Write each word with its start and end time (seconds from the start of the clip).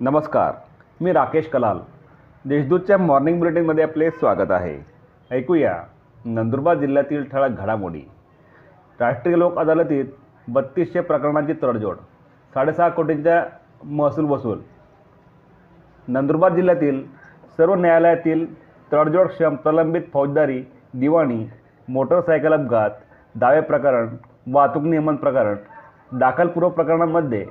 नमस्कार 0.00 0.52
मी 1.00 1.12
राकेश 1.12 1.48
कलाल. 1.48 1.78
देशदूतच्या 2.44 2.96
मॉर्निंग 2.98 3.38
बुलेटिनमध्ये 3.38 3.84
आपले 3.84 4.10
स्वागत 4.10 4.50
आहे. 4.50 4.76
ऐकूया 5.30 5.74
नंदुरबार 6.24 6.76
जिल्ह्यातील 6.76 7.24
ठळक 7.32 7.58
घडामोडी. 7.60 8.00
राष्ट्रीय 9.00 9.36
लोक 9.38 9.58
अदालतीत 9.58 10.04
बत्तीसशे 10.48 11.00
प्रकरणांची 11.00 11.52
तडजोड 11.62 11.96
साडेसहा 12.54 12.88
कोटींचा 12.88 13.42
महसूल 13.84 14.24
वसूल. 14.24 14.60
नंदुरबार 16.08 16.54
जिल्ह्यातील 16.54 17.04
सर्व 17.56 17.74
न्यायालयातील 17.74 18.46
तडजोडक्षम 18.92 19.54
प्रलंबित 19.54 20.12
फौजदारी 20.12 20.62
दिवाणी 20.94 21.46
मोटरसायकल 21.88 22.54
अपघात 22.54 22.90
दावे 23.34 23.60
प्रकरण 23.60 24.16
वाहतूक 24.52 24.82
नियमन 24.82 25.16
प्रकरण 25.16 25.56
दाखलपूर्व 26.18 26.68
प्रकरणांमध्ये 26.68 27.46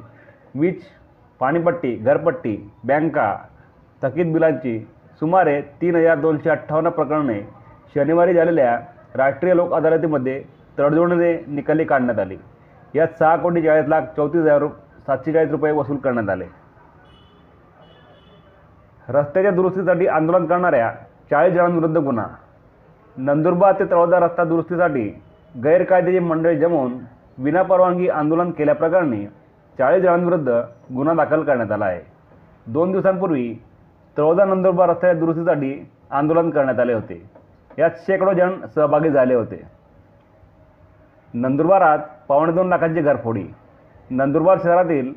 वीज 0.56 0.82
पाणीपट्टी 1.40 1.96
घरपट्टी 1.96 2.56
बँका 2.84 3.34
थकीत 4.02 4.34
बिलांची 4.34 4.80
सुमारे 5.22 5.60
तीन 5.82 5.96
हजार 5.96 6.20
दोनशे 6.20 6.50
अठ्ठावन्न 6.50 6.90
प्रकरणे 6.90 7.40
शनिवारी 7.96 8.34
झालेल्या 8.34 8.78
राष्ट्रीय 9.16 9.56
लोक 9.56 9.74
अदालतीमध्ये 9.74 10.42
तडजोडीने 10.80 11.34
निकाली 11.48 11.84
काढण्यात 11.84 12.20
आली. 12.20 12.38
यात 12.96 13.18
सहा 13.20 13.36
कोटी 13.36 13.62
चाळीस 13.62 13.88
लाख 13.88 14.02
चौतीस 14.16 14.42
हजार 14.42 14.60
रु 14.62 14.68
सातशे 15.08 15.34
चाळीस 15.34 15.52
रुपये 15.52 15.72
वसूल 15.72 15.98
करण्यात 15.98 16.30
आले. 16.30 16.46
रस्त्याच्या 19.08 19.52
दुरुस्तीसाठी 19.52 20.08
आंदोलन 20.08 20.46
करणाऱ्या 20.46 20.92
चाळीस 21.32 21.54
जणांविरुद्ध 21.54 21.98
गुन्हा. 21.98 22.26
नंदुरबार 23.18 23.74
ते 23.80 23.86
तळोदा 23.92 24.20
रस्ता 24.20 24.44
दुरुस्तीसाठी 24.44 25.10
गैरकायदेशीर 25.64 26.22
मंडळी 26.22 26.58
जमवून 26.58 26.94
विनापरवानगी 27.38 28.10
आंदोलन 28.10 28.52
केल्याप्रकरणी 28.52 29.26
चाळीस 29.80 30.04
जणांविरुद्ध 30.04 30.50
गुन्हा 30.96 31.14
दाखल 31.14 31.44
करण्यात 31.44 31.72
आला 31.72 31.86
आहे. 31.86 32.02
दोन 32.68 32.92
दिवसांपूर्वी 32.92 33.54
तळोदा 34.18 34.46
नंदुरबार 34.46 34.90
रस्त्याच्या 34.90 35.20
दुरुस्तीसाठी 35.20 35.90
आंदोलन 36.12 36.50
करण्यात 36.50 36.80
आले 36.80 36.94
होते. 36.94 37.30
यात 37.78 37.90
शेकडो 37.98 38.34
जण 38.34 38.66
सहभागी 38.76 39.10
झाले 39.10 39.34
होते. 39.34 39.62
नंदुरबारात 41.34 42.00
पावणे 42.28 42.52
दोन 42.52 42.70
लाखांची 42.70 43.02
घरफोडी. 43.02 43.44
नंदुरबार 44.10 44.58
शहरातील 44.64 45.14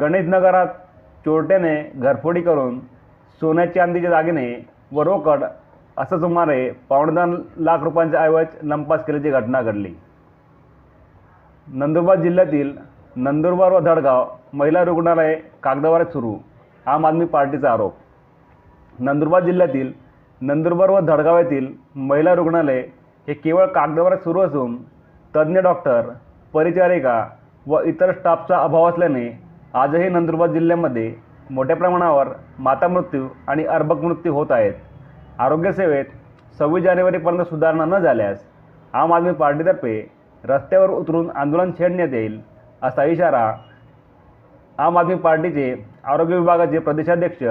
गणेश 0.00 0.26
नगरात 0.28 0.66
चोरट्याने 1.24 1.90
घरफोडी 1.94 2.40
करून 2.40 2.80
सोन्या 3.40 3.74
चांदीच्या 3.74 4.10
दागिने 4.10 4.66
व 4.92 5.02
रोकड 5.02 5.44
असं 5.96 6.18
सुमारे 6.18 6.70
पावणे 6.88 7.12
दोन 7.12 7.42
लाख 7.56 7.78
रुपयांचा 7.82 8.22
ऐवज 8.22 8.46
लंपास 8.62 9.04
केल्याची 9.04 9.30
घटना 9.30 9.62
घडली. 9.62 9.94
नंदुरबार 11.66 12.20
जिल्ह्यातील 12.20 12.76
नंदुरबार 13.16 13.72
व 13.72 13.78
धडगाव 13.80 14.24
महिला 14.52 14.82
रुग्णालय 14.84 15.34
कागदावर 15.62 16.02
सुरू. 16.04 16.34
आम 16.86 17.06
आदमी 17.06 17.24
पार्टीचा 17.24 17.72
आरोप. 17.72 17.92
नंदुरबार 18.98 19.42
जिल्ह्यातील 19.42 19.92
नंदुरबार 20.40 20.90
व 20.90 21.00
धडगाव 21.00 21.36
येथील 21.38 21.66
महिला 21.94 22.34
रुग्णालय 22.34 22.80
हे 23.28 23.34
केवळ 23.34 23.66
कागदावर 23.66 24.16
सुरू 24.16 24.40
असून 24.40 24.76
तज्ज्ञ 25.34 25.60
डॉक्टर 25.60 26.08
परिचारिका 26.54 27.24
व 27.66 27.80
इतर 27.80 28.12
स्टाफचा 28.12 28.56
अभाव 28.58 28.88
असल्याने 28.88 29.26
आजही 29.74 30.08
नंदुरबार 30.08 30.48
जिल्ह्यामध्ये 30.48 31.14
मोठ्या 31.50 31.76
प्रमाणावर 31.76 32.28
माता 32.58 32.88
मृत्यू 32.88 33.28
आणि 33.48 33.64
अर्भक 33.64 34.02
मृत्यू 34.02 34.32
होत 34.34 34.50
आहेत. 34.50 34.74
आरोग्यसेवेत 35.38 36.04
सव्वीस 36.58 36.84
जानेवारीपर्यंत 36.84 37.44
सुधारणा 37.44 37.84
न 37.84 37.98
झाल्यास 37.98 38.42
आम 38.92 39.12
आदमी 39.12 39.32
पार्टीतर्फे 39.32 40.10
रस्त्यावर 40.44 40.90
उतरून 40.90 41.30
आंदोलन 41.30 41.70
छेडण्यात 41.78 42.12
येईल. 42.12 42.53
असा 42.84 43.04
इशारा 43.04 43.50
आम 44.78 44.98
आदमी 44.98 45.14
पार्टीचे 45.24 45.74
आरोग्य 46.12 46.36
विभागाचे 46.36 46.78
प्रदेशाध्यक्ष 46.78 47.42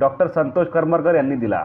डॉक्टर 0.00 0.26
संतोष 0.28 0.66
करमरकर 0.68 1.14
यांनी 1.14 1.36
दिला. 1.36 1.64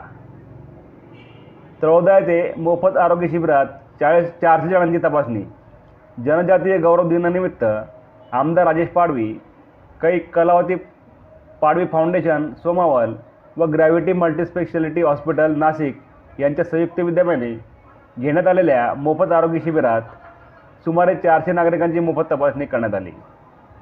तळोदा 1.82 2.17
येथे 2.17 2.54
मोफत 2.58 2.98
आरोग्य 2.98 3.27
शिबिरात 3.27 3.66
चाळीस 4.00 4.30
चारशे 4.42 4.70
जणांची 4.70 4.98
तपासणी. 5.04 5.44
जनजातीय 6.17 6.77
गौरव 6.77 7.10
दिनानिमित्त 7.10 7.64
आमदार 8.32 8.66
राजेश 8.66 8.89
पाडवी 8.89 9.33
काही 10.02 10.20
कलावती 10.33 10.76
पाडवी 11.61 11.86
फाउंडेशन 11.86 12.50
सोमावल 12.64 13.14
व 13.58 13.66
ग्रॅव्हिटी 13.66 14.14
मल्टीस्पेशालिटी 14.14 15.02
हॉस्पिटल 15.02 15.55
नाशिक 15.58 16.00
यांच्या 16.39 16.66
संयुक्त 16.66 17.00
विद्यमाने 17.00 17.54
घेण्यात 18.20 18.48
आलेल्या 18.48 18.94
मोफत 18.94 19.32
आरोग्य 19.32 19.60
शिबिरात 19.60 20.02
सुमारे 20.86 21.15
चारशे 21.15 21.52
नागरिकांची 21.52 21.99
मोफत 21.99 22.31
तपासणी 22.31 22.65
करण्यात 22.65 22.93
आली. 22.93 23.11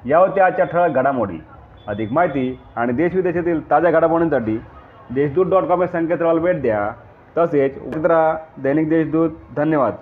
या 0.04 0.18
होत्या 0.18 0.46
आजच्या 0.46 0.64
ठळक 0.64 0.90
घडामोडी 0.90 1.38
अधिक 1.86 2.12
माहिती 2.12 2.60
आणि 2.76 2.92
देशविदेशातील 2.92 3.70
ताज्या 3.70 3.90
घडामोडींसाठी 3.90 4.60
देशदूत 5.14 5.46
डॉट 5.46 5.62
कॉम 5.62 5.80
या 5.80 5.88
संकेतस्थळाला 5.88 6.40
भेट 6.40 6.62
द्या. 6.62 6.90
तसेच 7.38 7.78
उतरा 7.96 8.36
दैनिक 8.62 8.88
देशदूत 8.88 9.30
धन्यवाद. 9.56 9.94